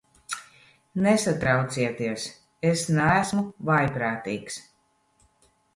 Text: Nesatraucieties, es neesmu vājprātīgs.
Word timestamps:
Nesatraucieties, 1.07 2.25
es 2.71 2.83
neesmu 2.97 3.47
vājprātīgs. 3.71 4.61